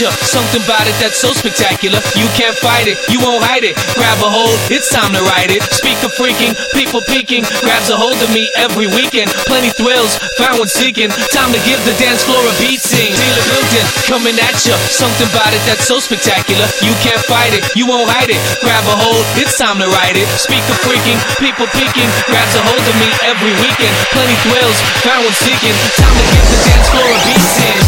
at. 0.00 0.16
Something 0.24 0.64
about 0.64 0.88
it 0.88 0.96
that's 0.96 1.20
so 1.20 1.36
spectacular. 1.36 2.00
You 2.16 2.24
can't 2.32 2.56
fight 2.56 2.88
it, 2.88 2.96
you 3.12 3.20
won't 3.20 3.44
hide 3.44 3.66
it. 3.66 3.76
Grab 3.92 4.16
a 4.24 4.30
hold, 4.30 4.56
it's 4.72 4.88
time 4.88 5.12
to 5.12 5.20
ride 5.20 5.52
it. 5.52 5.60
Speaker 5.68 6.08
freaking, 6.16 6.56
people 6.72 7.04
peeking. 7.04 7.44
Grabs 7.60 7.92
a 7.92 7.96
hold 7.96 8.16
of 8.24 8.30
me 8.32 8.48
every 8.56 8.88
weekend. 8.88 9.28
Plenty 9.44 9.68
thrills, 9.76 10.16
found 10.40 10.64
one 10.64 10.70
seeking. 10.70 11.12
Time 11.34 11.52
to 11.52 11.60
give 11.68 11.76
the 11.84 11.92
dance 12.00 12.24
floor 12.24 12.40
a 12.40 12.54
beat 12.56 12.80
sing. 12.80 13.12
Dealer 13.12 13.44
building, 13.52 13.86
coming 14.08 14.36
at 14.40 14.56
ya. 14.64 14.78
Something 14.88 15.28
about 15.28 15.52
it 15.52 15.60
that's 15.68 15.84
so 15.84 16.00
spectacular. 16.00 16.64
You 16.80 16.96
can't 17.04 17.20
fight 17.28 17.52
it, 17.52 17.60
you 17.76 17.84
won't 17.84 18.08
hide 18.08 18.32
it. 18.32 18.40
Grab 18.64 18.86
a 18.88 18.96
hold, 18.96 19.20
it's 19.36 19.60
time 19.60 19.76
to 19.82 19.88
ride 19.92 20.16
it. 20.16 20.24
Speaker 20.40 20.76
freaking, 20.86 21.20
people 21.36 21.68
peeking. 21.76 22.08
Grabs 22.32 22.56
a 22.56 22.62
hold 22.64 22.80
of 22.80 22.96
me 22.96 23.10
every 23.28 23.52
weekend. 23.60 23.92
Plenty 24.16 24.36
thrills, 24.46 24.78
found 25.04 25.26
one 25.28 25.36
seeking. 25.36 25.76
Time 26.00 26.16
to 26.16 26.24
give 26.32 26.46
the 26.48 26.58
dance 26.64 26.88
floor 26.88 27.08
a 27.12 27.18
beat 27.28 27.44
sing. 27.44 27.81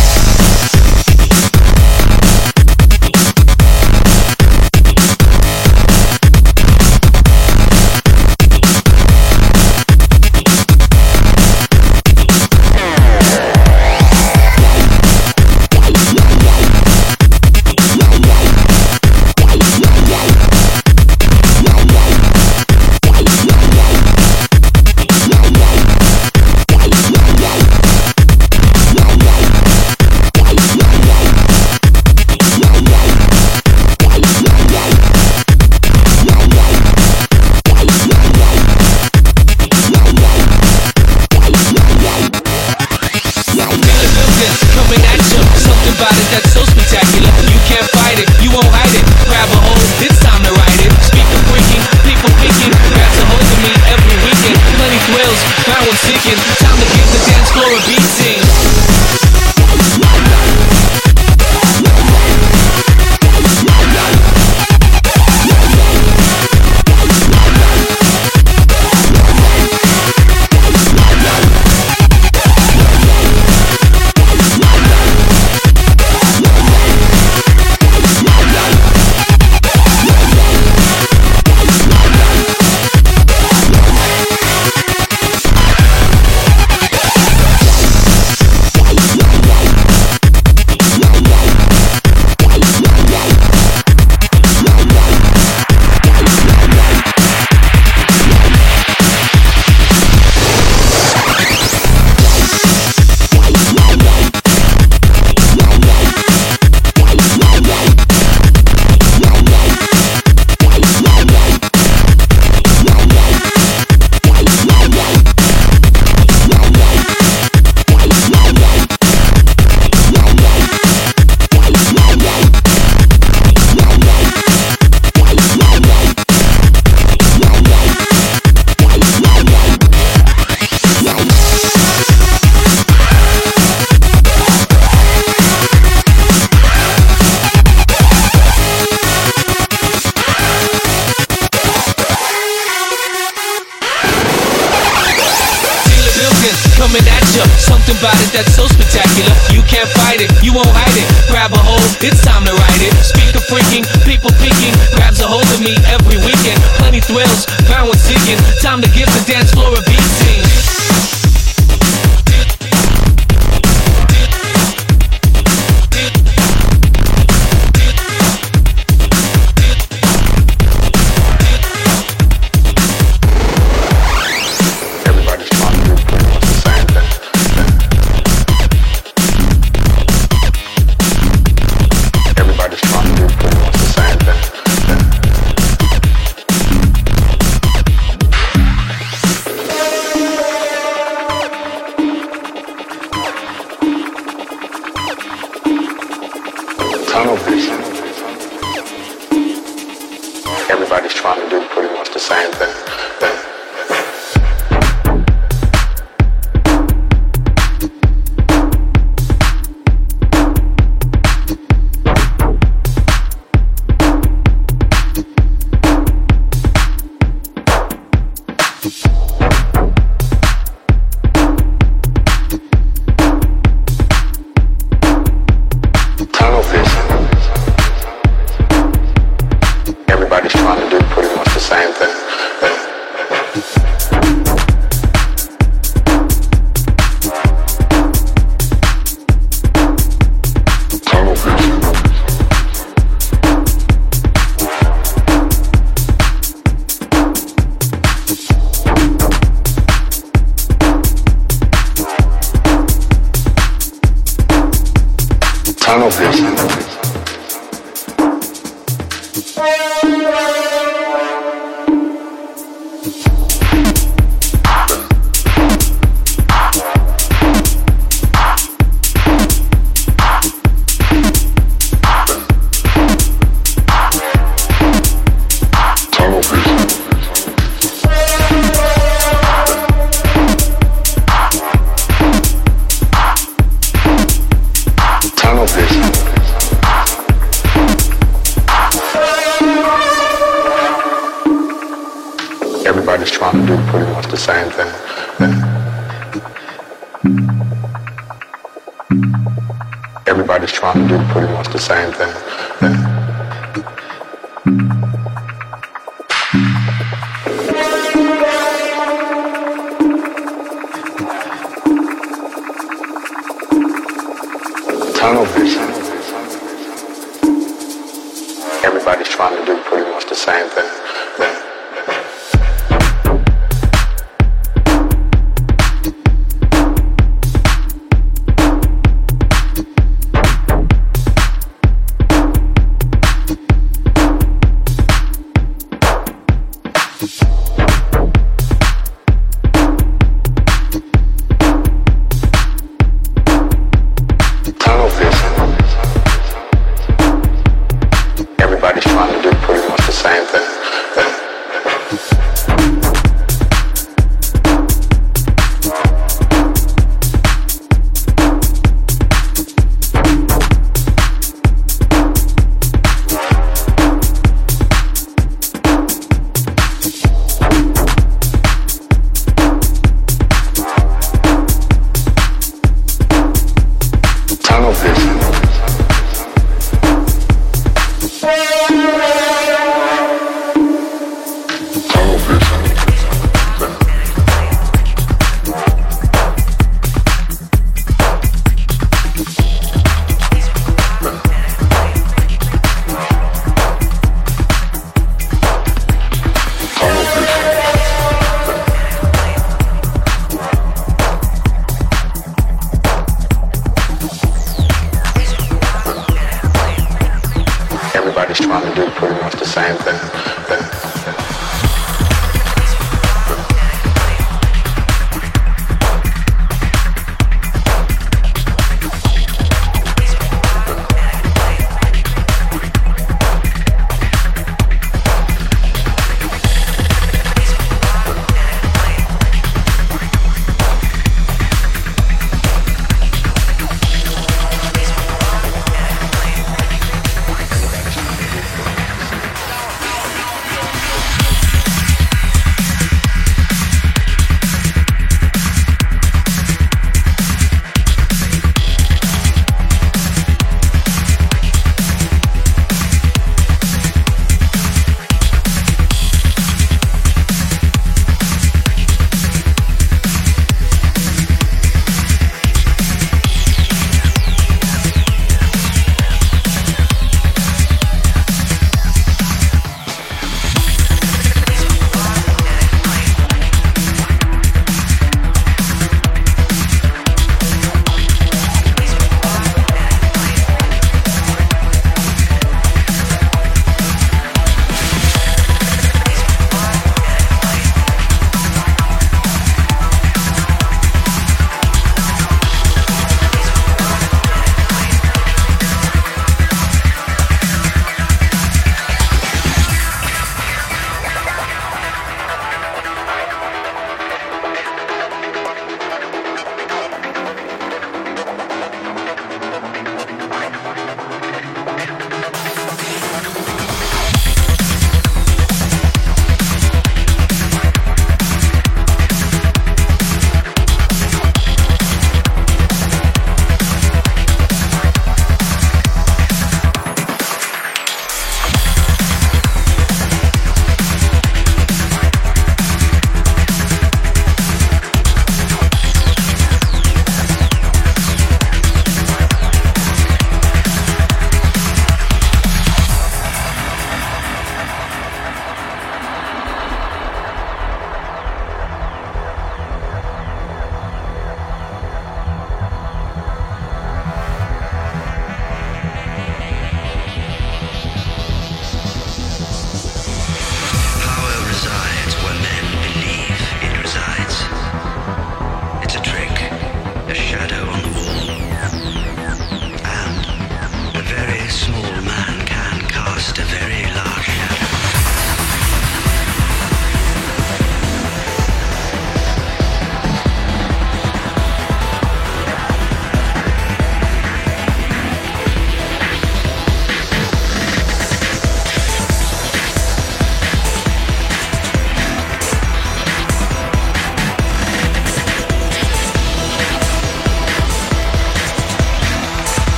Everybody's 319.06 319.34
trying 319.34 319.54
to 319.54 319.66
do 319.66 319.78
pretty 319.82 320.10
much 320.10 320.24
the 320.30 320.34
same 320.34 320.66
thing. 320.70 321.73